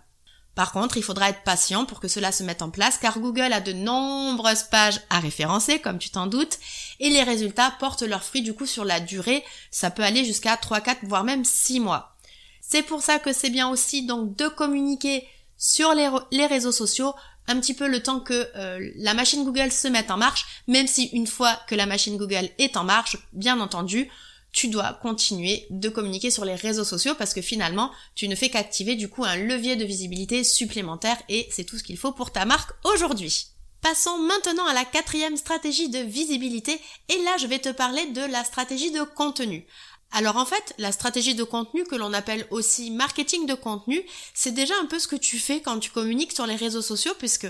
Par 0.55 0.71
contre, 0.71 0.97
il 0.97 1.03
faudra 1.03 1.29
être 1.29 1.43
patient 1.43 1.85
pour 1.85 1.99
que 1.99 2.07
cela 2.07 2.31
se 2.31 2.41
mette 2.41 2.63
en 2.63 2.71
place 2.71 2.97
car 2.97 3.19
Google 3.19 3.53
a 3.53 3.61
de 3.61 3.71
nombreuses 3.71 4.63
pages 4.63 4.99
à 5.11 5.19
référencer, 5.19 5.77
comme 5.77 5.99
tu 5.99 6.09
t'en 6.09 6.25
doutes, 6.25 6.57
et 6.99 7.11
les 7.11 7.21
résultats 7.21 7.71
portent 7.79 8.01
leurs 8.01 8.23
fruits 8.23 8.41
du 8.41 8.55
coup 8.55 8.65
sur 8.65 8.83
la 8.83 8.99
durée, 8.99 9.45
ça 9.69 9.91
peut 9.91 10.03
aller 10.03 10.25
jusqu'à 10.25 10.57
3, 10.57 10.81
4, 10.81 11.01
voire 11.03 11.23
même 11.23 11.45
6 11.45 11.81
mois. 11.81 12.17
C'est 12.61 12.81
pour 12.81 13.03
ça 13.03 13.19
que 13.19 13.31
c'est 13.31 13.51
bien 13.51 13.69
aussi 13.69 14.07
donc 14.07 14.35
de 14.35 14.47
communiquer 14.47 15.27
sur 15.55 15.93
les, 15.93 16.09
les 16.31 16.47
réseaux 16.47 16.71
sociaux 16.71 17.13
un 17.49 17.59
petit 17.59 17.73
peu 17.73 17.87
le 17.87 18.01
temps 18.01 18.19
que 18.19 18.47
euh, 18.55 18.91
la 18.95 19.13
machine 19.13 19.43
Google 19.43 19.71
se 19.71 19.87
mette 19.87 20.11
en 20.11 20.17
marche, 20.17 20.45
même 20.67 20.87
si 20.87 21.05
une 21.07 21.27
fois 21.27 21.59
que 21.67 21.75
la 21.75 21.87
machine 21.87 22.15
Google 22.15 22.49
est 22.59 22.77
en 22.77 22.83
marche, 22.83 23.17
bien 23.33 23.59
entendu, 23.59 24.07
tu 24.51 24.67
dois 24.67 24.93
continuer 25.01 25.65
de 25.71 25.89
communiquer 25.89 26.31
sur 26.31 26.45
les 26.45 26.55
réseaux 26.55 26.83
sociaux 26.83 27.15
parce 27.17 27.33
que 27.33 27.41
finalement, 27.41 27.91
tu 28.15 28.27
ne 28.27 28.35
fais 28.35 28.49
qu'activer 28.49 28.95
du 28.95 29.09
coup 29.09 29.25
un 29.25 29.35
levier 29.35 29.75
de 29.75 29.85
visibilité 29.85 30.43
supplémentaire 30.43 31.17
et 31.27 31.47
c'est 31.51 31.65
tout 31.65 31.77
ce 31.77 31.83
qu'il 31.83 31.97
faut 31.97 32.11
pour 32.11 32.31
ta 32.31 32.45
marque 32.45 32.71
aujourd'hui. 32.83 33.47
Passons 33.81 34.17
maintenant 34.17 34.65
à 34.65 34.73
la 34.73 34.85
quatrième 34.85 35.37
stratégie 35.37 35.89
de 35.89 35.99
visibilité 35.99 36.79
et 37.07 37.17
là 37.23 37.37
je 37.39 37.47
vais 37.47 37.59
te 37.59 37.69
parler 37.69 38.05
de 38.07 38.21
la 38.21 38.43
stratégie 38.43 38.91
de 38.91 39.03
contenu. 39.03 39.65
Alors 40.11 40.37
en 40.37 40.45
fait, 40.45 40.73
la 40.77 40.91
stratégie 40.91 41.35
de 41.35 41.43
contenu 41.43 41.83
que 41.83 41.95
l'on 41.95 42.13
appelle 42.13 42.47
aussi 42.49 42.89
marketing 42.91 43.45
de 43.45 43.53
contenu, 43.53 44.01
c'est 44.33 44.51
déjà 44.51 44.73
un 44.81 44.85
peu 44.85 44.97
ce 44.97 45.07
que 45.07 45.15
tu 45.15 45.37
fais 45.37 45.61
quand 45.61 45.79
tu 45.79 45.91
communiques 45.91 46.33
sur 46.33 46.47
les 46.47 46.55
réseaux 46.55 46.81
sociaux 46.81 47.13
puisque 47.19 47.47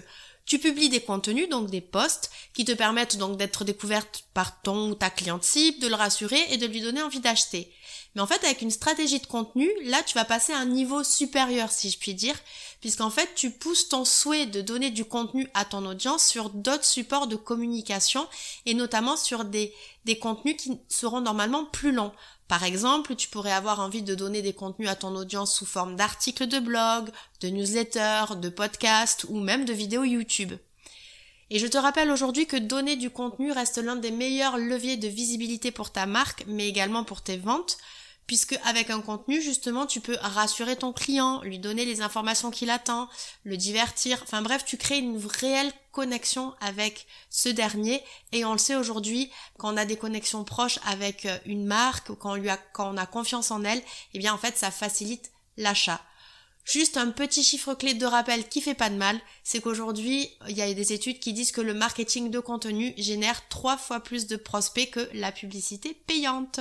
tu 0.50 0.58
publies 0.58 0.89
des 0.89 1.00
contenus, 1.00 1.48
donc 1.48 1.70
des 1.70 1.79
posts, 1.79 2.32
qui 2.56 2.65
te 2.65 2.72
permettent 2.72 3.18
donc 3.18 3.38
d'être 3.38 3.63
découverte 3.63 4.25
par 4.34 4.62
ton 4.62 4.89
ou 4.89 4.96
ta 4.96 5.12
cliente 5.12 5.44
cible, 5.44 5.79
de 5.79 5.88
le 5.88 5.94
rassurer 5.94 6.44
et 6.50 6.58
de 6.58 6.65
lui 6.65 6.82
donner 6.82 7.03
envie 7.03 7.20
d'acheter. 7.20 7.72
Mais 8.15 8.22
en 8.22 8.27
fait, 8.27 8.44
avec 8.44 8.63
une 8.63 8.72
stratégie 8.72 9.20
de 9.20 9.27
contenu, 9.27 9.70
là, 9.84 10.01
tu 10.01 10.15
vas 10.15 10.25
passer 10.25 10.51
à 10.51 10.58
un 10.58 10.65
niveau 10.65 11.03
supérieur, 11.03 11.72
si 11.72 11.91
je 11.91 12.00
puis 12.00 12.15
dire, 12.15 12.36
puisqu'en 12.82 13.12
fait, 13.12 13.29
tu 13.36 13.51
pousses 13.51 13.89
ton 13.89 14.06
souhait 14.06 14.48
de 14.48 14.62
donner 14.62 14.89
du 14.89 15.06
contenu 15.06 15.48
à 15.53 15.65
ton 15.65 15.86
audience 15.86 16.25
sur 16.25 16.50
d'autres 16.50 16.84
supports 16.84 17.27
de 17.27 17.36
communication 17.36 18.27
et 18.65 18.74
notamment 18.74 19.18
sur 19.18 19.46
des, 19.46 19.72
des 20.06 20.18
contenus 20.18 20.56
qui 20.58 20.79
seront 20.89 21.22
normalement 21.22 21.65
plus 21.65 21.91
longs. 21.91 22.12
Par 22.50 22.63
exemple, 22.63 23.15
tu 23.15 23.29
pourrais 23.29 23.51
avoir 23.51 23.79
envie 23.79 24.01
de 24.01 24.15
donner 24.15 24.41
des 24.41 24.53
contenus 24.53 24.89
à 24.89 24.96
ton 24.96 25.15
audience 25.15 25.53
sous 25.53 25.68
forme 25.68 25.96
d'articles 25.96 26.48
de 26.48 26.58
blog, 26.58 27.12
de 27.41 27.50
newsletters, 27.50 28.36
de 28.38 28.50
podcasts 28.50 29.27
ou 29.29 29.39
même 29.39 29.65
de 29.65 29.74
vidéos 29.74 30.03
YouTube. 30.03 30.38
Et 31.51 31.58
je 31.58 31.67
te 31.67 31.77
rappelle 31.77 32.12
aujourd'hui 32.12 32.46
que 32.46 32.58
donner 32.58 32.96
du 32.96 33.10
contenu 33.10 33.51
reste 33.51 33.79
l'un 33.79 33.96
des 33.96 34.12
meilleurs 34.12 34.58
leviers 34.58 34.98
de 34.98 35.08
visibilité 35.08 35.72
pour 35.72 35.91
ta 35.91 36.05
marque, 36.05 36.43
mais 36.48 36.67
également 36.67 37.03
pour 37.03 37.22
tes 37.22 37.38
ventes, 37.38 37.77
puisque 38.27 38.60
avec 38.63 38.91
un 38.91 39.01
contenu 39.01 39.41
justement 39.41 39.88
tu 39.88 40.01
peux 40.01 40.17
rassurer 40.22 40.75
ton 40.75 40.93
client, 40.93 41.41
lui 41.41 41.58
donner 41.58 41.86
les 41.86 42.01
informations 42.01 42.51
qu'il 42.51 42.69
attend, 42.69 43.10
le 43.43 43.58
divertir, 43.58 44.19
enfin 44.22 44.43
bref 44.43 44.63
tu 44.63 44.77
crées 44.77 45.00
une 45.00 45.19
réelle 45.25 45.74
connexion 45.91 46.53
avec 46.62 47.08
ce 47.31 47.50
dernier. 47.50 48.03
Et 48.31 48.46
on 48.46 48.51
le 48.51 48.60
sait 48.60 48.75
aujourd'hui 48.75 49.31
quand 49.58 49.74
on 49.74 49.77
a 49.77 49.86
des 49.86 49.98
connexions 49.98 50.43
proches 50.43 50.77
avec 50.86 51.25
euh, 51.25 51.39
une 51.48 51.65
marque 51.65 52.13
quand 52.19 52.38
on 52.38 52.48
a 52.48 52.58
quand 52.58 52.93
on 52.93 52.98
a 52.98 53.08
confiance 53.08 53.50
en 53.50 53.63
elle, 53.63 53.81
eh 54.13 54.19
bien 54.19 54.36
en 54.36 54.38
fait 54.38 54.55
ça 54.55 54.69
facilite 54.69 55.31
l'achat. 55.58 56.00
Juste 56.69 56.97
un 56.97 57.09
petit 57.09 57.43
chiffre 57.43 57.73
clé 57.73 57.95
de 57.95 58.05
rappel 58.05 58.47
qui 58.47 58.61
fait 58.61 58.75
pas 58.75 58.91
de 58.91 58.95
mal, 58.95 59.19
c'est 59.43 59.59
qu'aujourd'hui, 59.59 60.29
il 60.47 60.55
y 60.55 60.61
a 60.61 60.71
des 60.71 60.93
études 60.93 61.19
qui 61.19 61.33
disent 61.33 61.51
que 61.51 61.61
le 61.61 61.73
marketing 61.73 62.29
de 62.29 62.39
contenu 62.39 62.93
génère 62.95 63.47
trois 63.49 63.75
fois 63.75 64.01
plus 64.01 64.27
de 64.27 64.35
prospects 64.35 64.91
que 64.91 65.09
la 65.13 65.31
publicité 65.31 65.95
payante. 66.05 66.59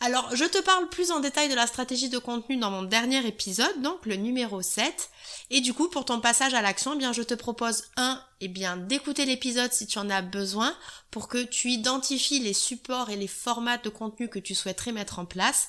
Alors, 0.00 0.36
je 0.36 0.44
te 0.44 0.58
parle 0.58 0.90
plus 0.90 1.10
en 1.10 1.20
détail 1.20 1.48
de 1.48 1.54
la 1.54 1.66
stratégie 1.66 2.10
de 2.10 2.18
contenu 2.18 2.58
dans 2.58 2.70
mon 2.70 2.82
dernier 2.82 3.26
épisode, 3.26 3.80
donc 3.80 4.04
le 4.04 4.16
numéro 4.16 4.60
7. 4.60 5.08
Et 5.48 5.62
du 5.62 5.72
coup, 5.72 5.88
pour 5.88 6.04
ton 6.04 6.20
passage 6.20 6.52
à 6.52 6.60
l'action, 6.60 6.92
eh 6.94 6.98
bien, 6.98 7.14
je 7.14 7.22
te 7.22 7.32
propose 7.32 7.84
un, 7.96 8.22
eh 8.42 8.48
bien, 8.48 8.76
d'écouter 8.76 9.24
l'épisode 9.24 9.72
si 9.72 9.86
tu 9.86 9.98
en 9.98 10.10
as 10.10 10.20
besoin 10.20 10.76
pour 11.10 11.28
que 11.28 11.42
tu 11.42 11.70
identifies 11.70 12.40
les 12.40 12.52
supports 12.52 13.08
et 13.08 13.16
les 13.16 13.28
formats 13.28 13.78
de 13.78 13.88
contenu 13.88 14.28
que 14.28 14.38
tu 14.38 14.54
souhaiterais 14.54 14.92
mettre 14.92 15.18
en 15.18 15.24
place. 15.24 15.68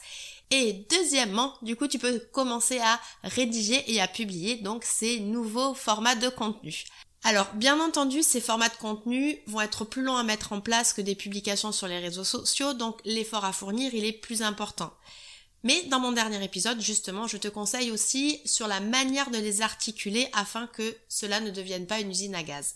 Et 0.51 0.85
deuxièmement, 0.89 1.53
du 1.61 1.75
coup, 1.75 1.87
tu 1.87 1.99
peux 1.99 2.19
commencer 2.31 2.79
à 2.79 2.99
rédiger 3.23 3.83
et 3.91 3.99
à 3.99 4.07
publier 4.07 4.55
donc 4.57 4.83
ces 4.83 5.19
nouveaux 5.19 5.73
formats 5.73 6.15
de 6.15 6.29
contenu. 6.29 6.85
Alors, 7.23 7.51
bien 7.55 7.79
entendu, 7.79 8.21
ces 8.21 8.39
formats 8.39 8.69
de 8.69 8.75
contenu 8.75 9.39
vont 9.47 9.61
être 9.61 9.83
plus 9.83 10.03
longs 10.03 10.15
à 10.15 10.23
mettre 10.23 10.53
en 10.53 10.61
place 10.61 10.93
que 10.93 11.01
des 11.01 11.15
publications 11.15 11.71
sur 11.71 11.87
les 11.87 11.97
réseaux 11.97 12.23
sociaux, 12.23 12.73
donc 12.73 12.99
l'effort 13.03 13.45
à 13.45 13.51
fournir, 13.51 13.95
il 13.95 14.05
est 14.05 14.13
plus 14.13 14.43
important. 14.43 14.93
Mais 15.63 15.81
dans 15.85 15.99
mon 15.99 16.11
dernier 16.11 16.43
épisode, 16.43 16.79
justement, 16.79 17.25
je 17.25 17.37
te 17.37 17.47
conseille 17.47 17.89
aussi 17.89 18.39
sur 18.45 18.67
la 18.67 18.79
manière 18.79 19.31
de 19.31 19.39
les 19.39 19.63
articuler 19.63 20.29
afin 20.33 20.67
que 20.67 20.95
cela 21.09 21.39
ne 21.39 21.49
devienne 21.49 21.87
pas 21.87 21.99
une 21.99 22.11
usine 22.11 22.35
à 22.35 22.43
gaz. 22.43 22.75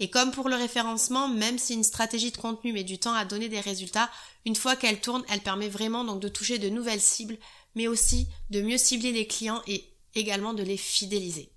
Et 0.00 0.10
comme 0.10 0.32
pour 0.32 0.48
le 0.48 0.56
référencement, 0.56 1.28
même 1.28 1.58
si 1.58 1.74
une 1.74 1.84
stratégie 1.84 2.32
de 2.32 2.36
contenu 2.36 2.72
met 2.72 2.84
du 2.84 2.98
temps 2.98 3.14
à 3.14 3.24
donner 3.24 3.48
des 3.48 3.60
résultats, 3.60 4.10
une 4.44 4.56
fois 4.56 4.76
qu'elle 4.76 5.00
tourne, 5.00 5.24
elle 5.28 5.40
permet 5.40 5.68
vraiment 5.68 6.04
donc 6.04 6.20
de 6.20 6.28
toucher 6.28 6.58
de 6.58 6.68
nouvelles 6.68 7.00
cibles, 7.00 7.38
mais 7.74 7.86
aussi 7.86 8.28
de 8.50 8.60
mieux 8.60 8.78
cibler 8.78 9.12
les 9.12 9.26
clients 9.26 9.62
et 9.66 9.84
également 10.14 10.52
de 10.52 10.62
les 10.62 10.76
fidéliser. 10.76 11.53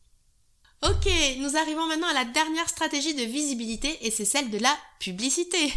Ok, 0.84 1.10
nous 1.40 1.58
arrivons 1.58 1.88
maintenant 1.88 2.10
à 2.10 2.14
la 2.14 2.26
dernière 2.26 2.70
stratégie 2.70 3.16
de 3.16 3.24
visibilité 3.24 3.98
et 4.06 4.12
c'est 4.12 4.26
celle 4.26 4.52
de 4.52 4.60
la 4.60 4.76
publicité. 5.00 5.74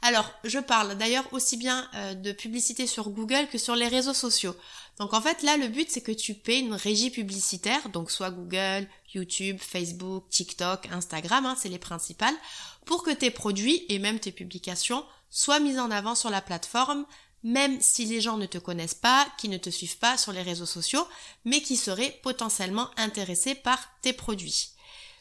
Alors, 0.00 0.30
je 0.44 0.60
parle 0.60 0.96
d'ailleurs 0.96 1.26
aussi 1.32 1.56
bien 1.56 1.88
euh, 1.94 2.14
de 2.14 2.30
publicité 2.30 2.86
sur 2.86 3.10
Google 3.10 3.48
que 3.50 3.58
sur 3.58 3.74
les 3.74 3.88
réseaux 3.88 4.14
sociaux. 4.14 4.54
Donc 4.98 5.12
en 5.12 5.20
fait, 5.20 5.42
là, 5.42 5.56
le 5.56 5.66
but, 5.66 5.90
c'est 5.90 6.02
que 6.02 6.12
tu 6.12 6.34
paies 6.34 6.60
une 6.60 6.74
régie 6.74 7.10
publicitaire, 7.10 7.88
donc 7.88 8.12
soit 8.12 8.30
Google, 8.30 8.86
YouTube, 9.12 9.58
Facebook, 9.60 10.28
TikTok, 10.30 10.86
Instagram, 10.92 11.46
hein, 11.46 11.56
c'est 11.58 11.68
les 11.68 11.80
principales, 11.80 12.36
pour 12.84 13.02
que 13.02 13.10
tes 13.10 13.32
produits 13.32 13.84
et 13.88 13.98
même 13.98 14.20
tes 14.20 14.30
publications 14.30 15.04
soient 15.30 15.58
mis 15.58 15.80
en 15.80 15.90
avant 15.90 16.14
sur 16.14 16.30
la 16.30 16.40
plateforme 16.40 17.06
même 17.44 17.78
si 17.80 18.06
les 18.06 18.22
gens 18.22 18.38
ne 18.38 18.46
te 18.46 18.58
connaissent 18.58 18.94
pas, 18.94 19.28
qui 19.38 19.50
ne 19.50 19.58
te 19.58 19.68
suivent 19.70 19.98
pas 19.98 20.16
sur 20.16 20.32
les 20.32 20.42
réseaux 20.42 20.66
sociaux, 20.66 21.06
mais 21.44 21.60
qui 21.60 21.76
seraient 21.76 22.18
potentiellement 22.22 22.88
intéressés 22.96 23.54
par 23.54 23.78
tes 24.00 24.14
produits. 24.14 24.70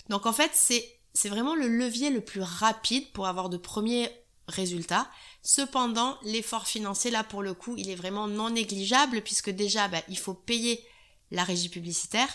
Donc 0.10 0.26
en 0.26 0.34
fait, 0.34 0.52
c'est, 0.54 1.30
vraiment 1.30 1.54
le 1.54 1.68
levier 1.68 2.10
le 2.10 2.22
plus 2.22 2.42
rapide 2.42 3.12
pour 3.12 3.28
avoir 3.28 3.50
de 3.50 3.58
premiers 3.58 4.10
résultats. 4.48 5.10
Cependant, 5.42 6.18
l'effort 6.24 6.66
financier, 6.66 7.12
là, 7.12 7.26
pour 7.26 7.44
le 7.44 7.54
coup, 7.54 7.76
il 7.78 7.90
est 7.90 7.96
vraiment 7.96 8.28
non 8.28 8.50
négligeable 8.50 9.22
puisque 9.22 9.50
déjà, 9.50 9.90
bah, 9.90 10.02
il 10.08 10.18
faut 10.18 10.34
payer 10.34 10.84
la 11.32 11.44
régie 11.44 11.70
publicitaire. 11.70 12.30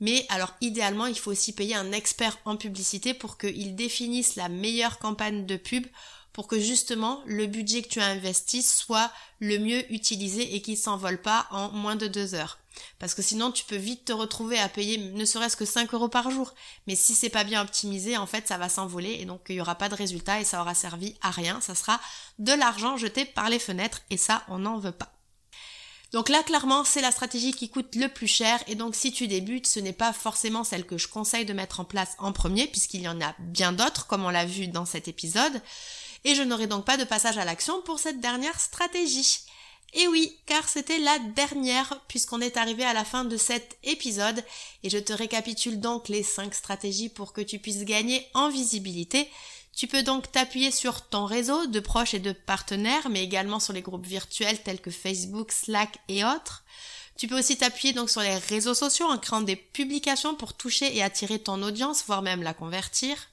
Mais 0.00 0.26
alors, 0.28 0.54
idéalement, 0.60 1.06
il 1.06 1.18
faut 1.18 1.30
aussi 1.30 1.52
payer 1.52 1.76
un 1.76 1.92
expert 1.92 2.38
en 2.46 2.56
publicité 2.56 3.14
pour 3.14 3.38
qu'il 3.38 3.76
définisse 3.76 4.34
la 4.34 4.48
meilleure 4.48 4.98
campagne 4.98 5.46
de 5.46 5.56
pub 5.56 5.86
pour 6.40 6.46
que 6.46 6.58
justement 6.58 7.20
le 7.26 7.44
budget 7.44 7.82
que 7.82 7.88
tu 7.88 8.00
as 8.00 8.06
investi 8.06 8.62
soit 8.62 9.12
le 9.40 9.58
mieux 9.58 9.92
utilisé 9.92 10.54
et 10.54 10.62
qu'il 10.62 10.78
s'envole 10.78 11.20
pas 11.20 11.46
en 11.50 11.70
moins 11.70 11.96
de 11.96 12.06
deux 12.06 12.34
heures. 12.34 12.58
Parce 12.98 13.12
que 13.12 13.20
sinon 13.20 13.52
tu 13.52 13.66
peux 13.66 13.76
vite 13.76 14.06
te 14.06 14.12
retrouver 14.14 14.58
à 14.58 14.70
payer 14.70 14.96
ne 14.96 15.24
serait-ce 15.26 15.54
que 15.58 15.66
5 15.66 15.92
euros 15.92 16.08
par 16.08 16.30
jour. 16.30 16.54
Mais 16.86 16.96
si 16.96 17.14
c'est 17.14 17.28
pas 17.28 17.44
bien 17.44 17.60
optimisé, 17.60 18.16
en 18.16 18.26
fait 18.26 18.48
ça 18.48 18.56
va 18.56 18.70
s'envoler 18.70 19.18
et 19.20 19.26
donc 19.26 19.42
il 19.50 19.56
y 19.56 19.60
aura 19.60 19.74
pas 19.74 19.90
de 19.90 19.94
résultat 19.94 20.40
et 20.40 20.44
ça 20.44 20.62
aura 20.62 20.74
servi 20.74 21.14
à 21.20 21.30
rien. 21.30 21.60
Ça 21.60 21.74
sera 21.74 22.00
de 22.38 22.54
l'argent 22.54 22.96
jeté 22.96 23.26
par 23.26 23.50
les 23.50 23.58
fenêtres 23.58 24.00
et 24.08 24.16
ça 24.16 24.42
on 24.48 24.60
n'en 24.60 24.78
veut 24.78 24.92
pas. 24.92 25.12
Donc 26.12 26.28
là, 26.28 26.42
clairement, 26.42 26.84
c'est 26.84 27.02
la 27.02 27.12
stratégie 27.12 27.52
qui 27.52 27.68
coûte 27.68 27.94
le 27.94 28.08
plus 28.08 28.26
cher 28.26 28.58
et 28.66 28.74
donc 28.74 28.96
si 28.96 29.12
tu 29.12 29.28
débutes, 29.28 29.68
ce 29.68 29.78
n'est 29.78 29.92
pas 29.92 30.12
forcément 30.12 30.64
celle 30.64 30.84
que 30.84 30.98
je 30.98 31.06
conseille 31.06 31.44
de 31.44 31.52
mettre 31.52 31.80
en 31.80 31.84
place 31.84 32.16
en 32.18 32.32
premier 32.32 32.66
puisqu'il 32.66 33.02
y 33.02 33.08
en 33.08 33.20
a 33.20 33.34
bien 33.38 33.72
d'autres 33.72 34.06
comme 34.06 34.24
on 34.24 34.30
l'a 34.30 34.46
vu 34.46 34.68
dans 34.68 34.86
cet 34.86 35.06
épisode 35.06 35.60
et 36.24 36.34
je 36.34 36.42
n'aurai 36.42 36.66
donc 36.66 36.84
pas 36.84 36.96
de 36.96 37.04
passage 37.04 37.38
à 37.38 37.44
l'action 37.44 37.82
pour 37.82 37.98
cette 37.98 38.20
dernière 38.20 38.60
stratégie. 38.60 39.40
Et 39.92 40.06
oui, 40.06 40.36
car 40.46 40.68
c'était 40.68 40.98
la 40.98 41.18
dernière 41.18 42.00
puisqu'on 42.06 42.40
est 42.40 42.56
arrivé 42.56 42.84
à 42.84 42.92
la 42.92 43.04
fin 43.04 43.24
de 43.24 43.36
cet 43.36 43.76
épisode 43.82 44.44
et 44.84 44.90
je 44.90 44.98
te 44.98 45.12
récapitule 45.12 45.80
donc 45.80 46.08
les 46.08 46.22
5 46.22 46.54
stratégies 46.54 47.08
pour 47.08 47.32
que 47.32 47.40
tu 47.40 47.58
puisses 47.58 47.84
gagner 47.84 48.26
en 48.34 48.50
visibilité. 48.50 49.28
Tu 49.74 49.86
peux 49.86 50.02
donc 50.02 50.30
t'appuyer 50.30 50.70
sur 50.70 51.06
ton 51.08 51.24
réseau 51.24 51.66
de 51.66 51.80
proches 51.80 52.14
et 52.14 52.18
de 52.18 52.32
partenaires, 52.32 53.08
mais 53.08 53.24
également 53.24 53.60
sur 53.60 53.72
les 53.72 53.82
groupes 53.82 54.06
virtuels 54.06 54.62
tels 54.62 54.80
que 54.80 54.90
Facebook, 54.90 55.52
Slack 55.52 55.98
et 56.08 56.24
autres. 56.24 56.64
Tu 57.16 57.28
peux 57.28 57.38
aussi 57.38 57.56
t'appuyer 57.56 57.92
donc 57.92 58.10
sur 58.10 58.20
les 58.20 58.36
réseaux 58.36 58.74
sociaux 58.74 59.06
en 59.06 59.18
créant 59.18 59.42
des 59.42 59.56
publications 59.56 60.34
pour 60.34 60.54
toucher 60.54 60.96
et 60.96 61.02
attirer 61.02 61.38
ton 61.38 61.62
audience, 61.62 62.04
voire 62.06 62.22
même 62.22 62.42
la 62.42 62.54
convertir. 62.54 63.29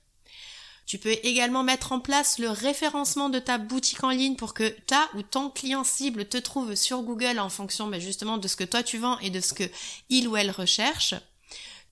Tu 0.88 1.00
peux 1.00 1.18
également 1.24 1.64
mettre 1.64 1.92
en 1.92 2.00
place 2.00 2.40
le 2.40 2.50
référencement 2.50 3.28
de 3.28 3.40
ta 3.40 3.58
boutique 3.58 4.06
en 4.06 4.10
ligne 4.10 4.38
pour 4.38 4.54
que 4.54 4.70
ta 4.70 5.10
ou 5.16 5.22
ton 5.22 5.50
client 5.50 5.84
cible 5.84 6.30
te 6.30 6.38
trouve 6.38 6.76
sur 6.76 7.02
Google 7.02 7.40
en 7.40 7.50
fonction 7.50 7.88
ben, 7.88 8.00
justement 8.00 8.38
de 8.38 8.48
ce 8.48 8.56
que 8.56 8.64
toi 8.64 8.84
tu 8.84 8.98
vends 8.98 9.20
et 9.20 9.30
de 9.30 9.42
ce 9.42 9.54
que 9.54 9.66
il 10.08 10.30
ou 10.30 10.38
elle 10.38 10.50
recherche. 10.50 11.14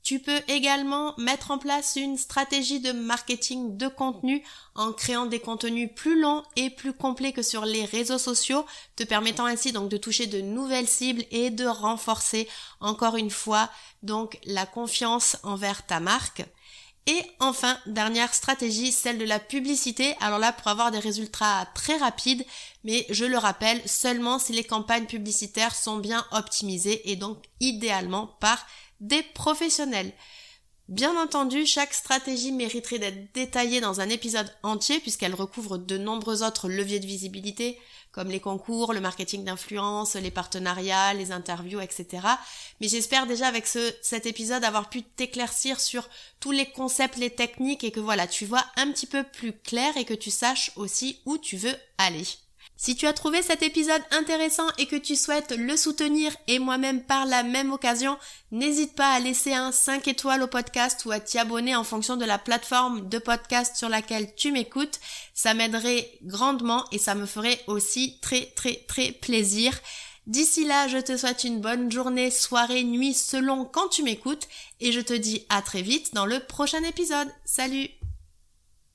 Tu 0.02 0.20
peux 0.20 0.40
également 0.48 1.14
mettre 1.18 1.52
en 1.52 1.58
place 1.58 1.98
une 1.98 2.16
stratégie 2.16 2.80
de 2.80 2.94
marketing 2.94 3.76
de 3.76 3.90
contenu 3.90 4.44
en 4.76 4.94
créant 4.94 5.26
des 5.26 5.40
contenus 5.40 5.90
plus 5.94 6.22
longs 6.22 6.44
et 6.56 6.70
plus 6.70 6.94
complets 6.94 7.34
que 7.34 7.42
sur 7.42 7.66
les 7.66 7.84
réseaux 7.84 8.20
sociaux, 8.20 8.66
te 8.96 9.04
permettant 9.04 9.46
ainsi 9.46 9.74
donc 9.74 9.90
de 9.90 9.98
toucher 9.98 10.28
de 10.28 10.40
nouvelles 10.40 10.88
cibles 10.88 11.26
et 11.32 11.50
de 11.50 11.66
renforcer 11.66 12.48
encore 12.80 13.18
une 13.18 13.32
fois 13.32 13.70
donc 14.04 14.40
la 14.46 14.66
confiance 14.66 15.38
envers 15.44 15.86
ta 15.86 16.00
marque. 16.00 16.46
Et 17.08 17.22
enfin, 17.40 17.78
dernière 17.86 18.34
stratégie, 18.34 18.92
celle 18.92 19.20
de 19.20 19.26
la 19.26 19.40
publicité. 19.40 20.16
Alors 20.22 20.40
là, 20.40 20.52
pour 20.52 20.68
avoir 20.70 20.90
des 20.90 21.00
résultats 21.00 21.68
très 21.76 21.98
rapides, 21.98 22.44
mais 22.84 23.06
je 23.12 23.26
le 23.26 23.38
rappelle, 23.38 23.80
seulement 23.88 24.40
si 24.40 24.54
les 24.54 24.64
campagnes 24.64 25.06
publicitaires 25.06 25.76
sont 25.76 25.98
bien 25.98 26.26
optimisées 26.32 27.12
et 27.12 27.16
donc 27.16 27.38
idéalement 27.60 28.28
par 28.40 28.66
des 29.02 29.22
professionnels. 29.22 30.14
Bien 30.88 31.20
entendu, 31.20 31.66
chaque 31.66 31.94
stratégie 31.94 32.52
mériterait 32.52 33.00
d'être 33.00 33.34
détaillée 33.34 33.82
dans 33.82 34.02
un 34.02 34.10
épisode 34.10 34.52
entier 34.62 35.00
puisqu'elle 35.00 35.34
recouvre 35.34 35.78
de 35.78 35.98
nombreux 35.98 36.44
autres 36.44 36.70
leviers 36.70 37.00
de 37.00 37.08
visibilité 37.08 37.80
comme 38.16 38.30
les 38.30 38.40
concours, 38.40 38.94
le 38.94 39.02
marketing 39.02 39.44
d'influence, 39.44 40.16
les 40.16 40.32
partenariats, 40.32 41.14
les 41.14 41.34
interviews, 41.34 41.82
etc. 41.82 42.26
Mais 42.80 42.88
j'espère 42.88 43.28
déjà 43.28 43.48
avec 43.48 43.68
ce, 43.68 43.94
cet 44.02 44.26
épisode 44.26 44.64
avoir 44.64 44.90
pu 44.90 45.04
t'éclaircir 45.04 45.82
sur 45.82 46.08
tous 46.40 46.52
les 46.52 46.66
concepts, 46.66 47.18
les 47.18 47.30
techniques 47.30 47.84
et 47.84 47.92
que 47.92 48.00
voilà, 48.00 48.26
tu 48.26 48.46
vois 48.46 48.64
un 48.78 48.90
petit 48.94 49.06
peu 49.06 49.24
plus 49.24 49.52
clair 49.52 49.98
et 49.98 50.06
que 50.06 50.14
tu 50.14 50.32
saches 50.32 50.72
aussi 50.78 51.20
où 51.26 51.38
tu 51.38 51.58
veux 51.58 51.76
aller. 51.98 52.26
Si 52.78 52.96
tu 52.96 53.08
as 53.08 53.14
trouvé 53.14 53.42
cet 53.42 53.64
épisode 53.64 54.02
intéressant 54.12 54.68
et 54.78 54.86
que 54.86 54.98
tu 54.98 55.16
souhaites 55.16 55.56
le 55.58 55.78
soutenir 55.78 56.36
et 56.48 56.60
moi-même 56.60 57.02
par 57.02 57.26
la 57.26 57.42
même 57.42 57.72
occasion, 57.72 58.18
n'hésite 58.52 58.96
pas 58.96 59.14
à 59.14 59.20
laisser 59.20 59.54
un 59.54 59.72
5 59.72 60.08
étoiles 60.10 60.44
au 60.44 60.48
podcast 60.48 61.06
ou 61.06 61.12
à 61.12 61.22
t'y 61.22 61.40
abonner 61.40 61.74
en 61.74 61.86
fonction 61.86 62.18
de 62.18 62.26
la 62.26 62.38
plateforme 62.38 63.08
de 63.08 63.18
podcast 63.18 63.78
sur 63.78 63.88
laquelle 63.88 64.36
tu 64.36 64.52
m'écoutes. 64.52 65.00
Ça 65.34 65.54
m'aiderait 65.54 66.12
grandement 66.24 66.84
et 66.92 66.98
ça 66.98 67.16
me 67.16 67.26
ferait 67.26 67.62
aussi 67.68 68.20
très 68.22 68.48
très 68.56 68.76
très 68.88 69.14
plaisir. 69.14 69.74
D'ici 70.28 70.66
là, 70.66 70.88
je 70.88 70.98
te 70.98 71.16
souhaite 71.16 71.44
une 71.44 71.62
bonne 71.62 71.90
journée, 71.90 72.30
soirée, 72.30 72.84
nuit 72.84 73.14
selon 73.14 73.64
quand 73.64 73.88
tu 73.88 74.04
m'écoutes 74.04 74.48
et 74.82 74.92
je 74.92 75.00
te 75.00 75.14
dis 75.14 75.46
à 75.50 75.62
très 75.62 75.82
vite 75.82 76.14
dans 76.14 76.26
le 76.26 76.40
prochain 76.40 76.84
épisode. 76.84 77.30
Salut 77.46 77.90